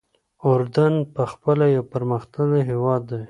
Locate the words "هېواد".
2.69-3.01